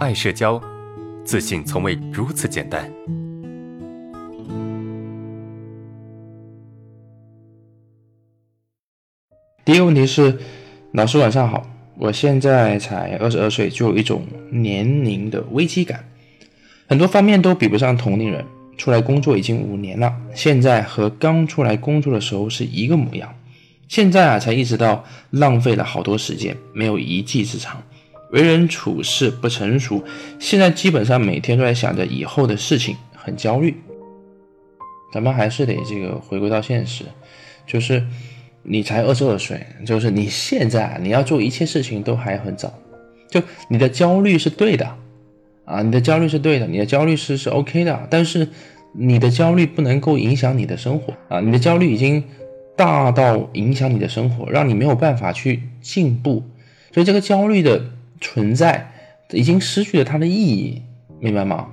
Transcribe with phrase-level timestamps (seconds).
[0.00, 0.58] 爱社交，
[1.26, 2.90] 自信从未如此简单。
[9.62, 10.38] 第一个问题是，
[10.92, 11.66] 老师晚上好，
[11.98, 16.02] 我现在才二十二岁，就有一种年龄的危机感，
[16.88, 18.42] 很多方面都比不上同龄人。
[18.78, 23.34] 出来工作已经五年了，现在和刚出来工作的时候是一个模样。
[23.86, 27.82] 现在啊，才意识到浪费了好多时间，没有一技之长，
[28.32, 30.02] 为人处事不成熟。
[30.38, 33.74] 现在基本上每天都在想着以后的事情，很焦虑。
[35.12, 37.04] 咱们还是得这个回归到现实，
[37.66, 38.04] 就是
[38.62, 42.72] 你才二十二岁，就是你现在你要做一切事情都还很早，
[43.28, 44.96] 就你的焦虑是对的。
[45.66, 48.48] 啊，你的焦虑是对的，你的焦虑是是 OK 的，但是
[48.92, 51.38] 你的焦虑不能够影响你的生活啊！
[51.40, 52.24] 你的焦虑已经
[52.76, 56.42] 大到影响你的生活，让你没有办法去进步，
[56.92, 57.80] 所以这个焦虑的
[58.20, 58.90] 存在
[59.32, 60.82] 已经失去了它的意义，
[61.18, 61.68] 明白吗？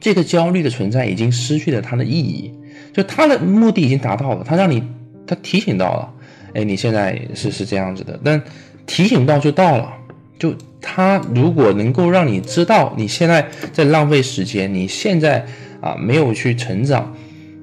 [0.00, 2.52] 这个焦虑的存在已经失去了它的意义，
[2.92, 4.82] 就它的目的已经达到了，它让你，
[5.26, 6.12] 它提醒到了，
[6.54, 8.42] 哎，你现在是是这样子的，但
[8.86, 9.92] 提醒到就到了。
[10.38, 15.46] 就他如果能够让你知道你现在在浪费时间，你现在
[15.80, 17.14] 啊没有去成长，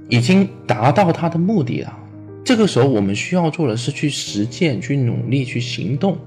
[0.08, 1.99] 已经达到他的目的了。
[2.50, 6.18] 这个时候我们需要做的是去实践、去努力、去行动，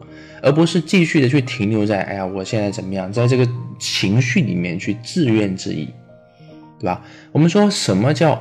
[0.40, 3.44] 而不是继续的去停留在哎呀我现在怎么样，在这个
[3.76, 5.84] 情绪里面去自怨自艾，
[6.78, 7.04] 对吧？
[7.32, 8.40] 我们说什么叫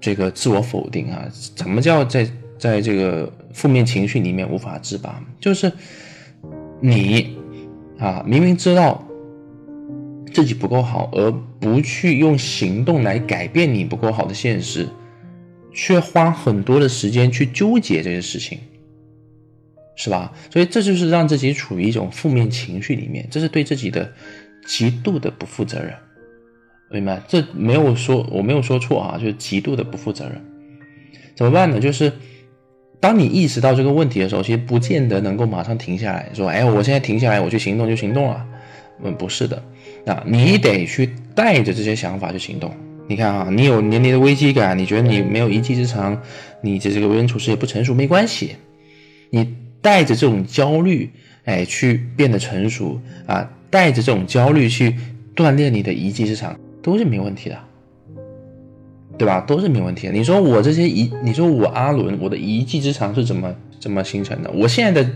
[0.00, 1.24] 这个自我否定啊？
[1.54, 5.22] 怎么叫在在这个负面情绪里面无法自拔？
[5.40, 5.72] 就是。
[6.80, 7.36] 你
[8.00, 9.06] 啊，明明知道
[10.34, 14.88] 自己不够好，而不去用行动来改变你不够好的现实，
[15.76, 18.58] 却花很多的时间去纠结这些事情，
[19.94, 20.32] 是吧？
[20.50, 24.10] 所以这就是让自己处于一种负面情绪里面，这是对自己的
[24.66, 25.92] 极度的不负责任，
[26.90, 27.22] 明白？
[27.28, 30.42] 这没有说我没有说错啊，就是极度的不负责任。
[31.34, 31.78] 怎么办呢？
[31.78, 32.10] 就是。
[32.98, 38.44] 当你意识到这个问题的时候，其实不见得能够马上停下来说：“哎，我现在停下来，我去行动就行动了。”
[39.04, 39.62] 嗯，不是的，
[40.06, 42.74] 啊，你得去带着这些想法去行动。
[43.08, 46.20] 你看啊，你有年龄的危机感，你觉得你没有一技之长，
[46.60, 48.56] 你这这个为人处事也不成熟，没关系，
[49.30, 51.10] 你带着这种焦虑，
[51.44, 54.94] 哎，去变得成熟啊，带着这种焦虑去
[55.34, 57.58] 锻炼你的一技之长，都是没问题的。
[59.18, 59.40] 对吧？
[59.46, 60.12] 都是没问题的。
[60.12, 64.50] 你说我这些一，你说我阿伦，我的一技之长是怎么怎么形成的？
[64.50, 65.10] 我现在的，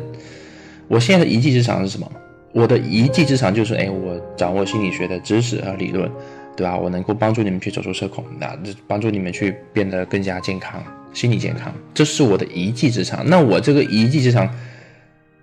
[0.88, 2.10] 我现在的一技之长是什么？
[2.52, 6.10] 我的一技之长就是，哎，我掌握心理学的知识和理论，
[6.60, 6.76] 对吧？
[6.76, 8.54] 我能够帮助你们去走出社恐，那
[8.86, 10.82] 帮助你们去变得更加健康，
[11.14, 13.26] 心理健康，这是我的一技之长。
[13.26, 14.46] 那我这个一技之长，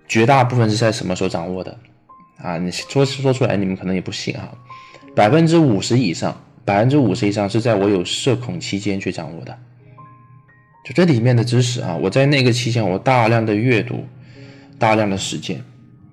[0.06, 1.76] 绝大部分是在什么时候掌握的？
[2.36, 4.48] 啊，你说说出来，你们可能也不信哈，
[5.16, 6.40] 百分之五十以上。
[6.64, 9.58] 百分之五十以上是在我有社恐期间去掌握的，
[10.84, 14.04] 就这里面的知识啊，我在那个期间我大量的阅读，
[14.78, 15.64] 大量的实践，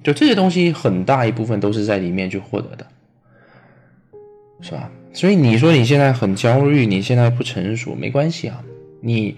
[0.01, 2.87] 就这些东西很大一部分都是在里面去获得的，
[4.65, 4.89] 是吧？
[5.13, 8.63] 所以你说你现在很焦虑，你现在不成熟，没关系啊，
[8.99, 9.37] 你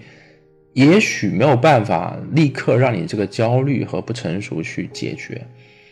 [0.72, 5.46] 也许没有办法立刻让你这个焦虑和不成熟去解决，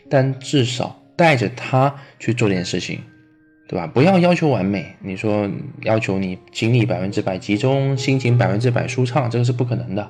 [0.09, 2.99] 但至少带着它去做点事情。
[3.69, 3.85] 对吧？
[3.85, 4.95] 不要要求完美。
[5.01, 5.51] 你说
[5.83, 10.09] 要求你精力百分之百集中，心情百分之百舒畅，这个是不可能的，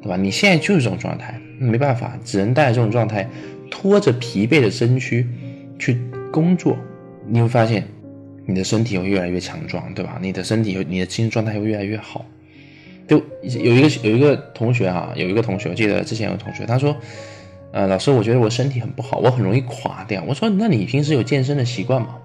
[0.00, 0.16] 对吧？
[0.16, 3.28] 你现在就是这种状态，没办法，只能带着这种状态，
[3.72, 5.26] 拖着疲惫的身躯
[5.80, 6.00] 去
[6.32, 6.78] 工作。
[7.26, 7.84] 你会发现，
[8.50, 10.18] 你的身体会越来越强壮，对吧？
[10.20, 12.24] 你的身体你的精神状态会越来越好。
[13.06, 16.94] 就有一个有一个同学啊，有一个同学，我记得之前有个同学，他说
[17.72, 22.16] ：“呃，老师，我觉得我身体很不好，我很容易垮掉。”我说：“那你平时有健身的习惯吗？”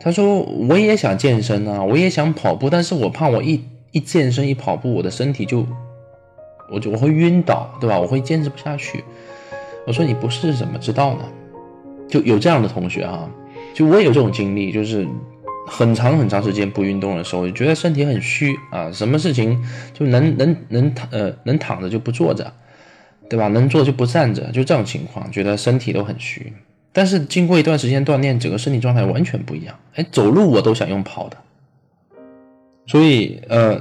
[0.00, 5.66] 他说：“我也想健身啊，我也想跑步，但是我怕我一一健身一跑步，我的身体就，
[6.70, 7.98] 我就我会晕倒，对吧？
[7.98, 9.02] 我会坚持不下去。”
[9.86, 11.20] 我说：“你不试怎么知道呢？”
[12.08, 13.28] 就有这样的同学啊，
[13.74, 15.06] 就我也有这种经历，就是
[15.66, 22.52] 很长很长时间不运动的时候，就觉得身体很虚啊，什么事情就能能能躺呃能躺着就不坐着，
[23.28, 23.48] 对吧？
[23.48, 26.52] 能坐就不站着，就这种情况，觉得身体都很虚。
[26.92, 29.78] 但是经过一段时间锻炼，整个身体状态完全不一样。
[29.94, 31.36] 哎，走路我都想用跑的。
[32.86, 33.80] 所以，呃，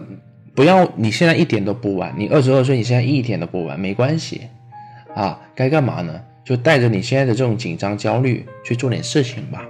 [0.53, 4.41] 不要你现在一点都不晚，你二十二岁，你现在一点都不晚，没关系
[5.15, 5.39] 啊。
[5.55, 6.21] 该干嘛呢？
[6.43, 9.65] 就带着你现在的这种紧张、焦虑去做点事情吧。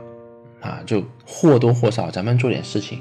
[0.67, 2.99] 啊，就或多或少咱们做点事情，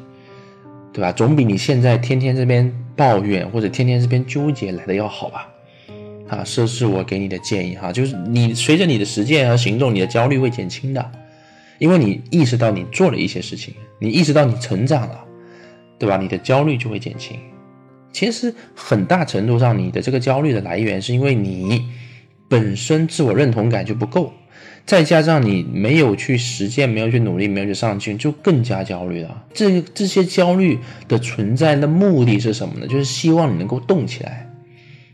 [0.92, 1.10] 对吧？
[1.10, 5.48] 总比你现在天天这边抱怨或者天天这边纠结来的要好吧。
[6.28, 11.12] 啊，这是我给你的建议哈，就是你随着你的实践和行动，你的焦虑会减轻的，
[11.78, 15.24] 因为你意识到你做了一些事情，你意识到你成长了，
[15.98, 16.16] 对吧？
[16.16, 17.38] 你的焦虑就会减轻。
[18.12, 21.84] 其实很大程度上，你的这个焦虑的来源是因为你
[22.48, 24.32] 本身自我认同感就不够，
[24.84, 29.44] 再加上你没有去实践，没有去努力，没有去上进，就更加焦虑了。
[29.52, 32.86] 这这些焦虑的存在的目的是什么呢？
[32.86, 34.42] 就是希望你能够动起来。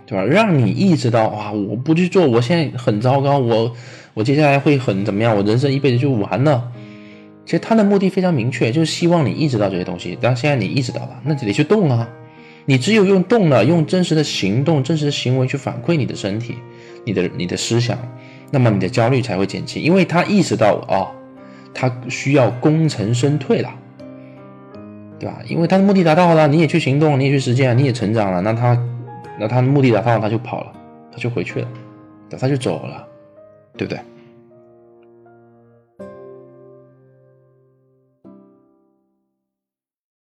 [0.04, 0.24] 对吧？
[0.24, 3.72] 让你意识到，哇，我不去做，我现在很糟糕，我
[4.12, 5.34] 我接下来会很怎么样？
[5.34, 6.70] 我人生一辈子就完了。
[7.46, 10.18] 其实他的目的非常明确，就是希望你意识到这些东西。
[10.20, 12.06] 但现在你意识到了，那就得去动啊！
[12.66, 16.56] 你只有用动了，用真实的行动、真实的行为去反馈你的身体、
[17.06, 17.96] 你的你的思想，
[18.52, 19.82] 那么你的焦虑才会减轻。
[19.82, 21.10] 因为他意识到哦，
[21.74, 23.74] 他需要功成身退了，
[25.18, 25.40] 对吧？
[25.48, 28.78] 因为他的目的达到了，你也去行动，你也去实践，你也成长了，那他。
[29.38, 30.72] 那他的目的达到了，他就跑了，
[31.10, 31.68] 他就回去了，
[32.38, 33.04] 他就走了，
[33.78, 33.98] 对不对？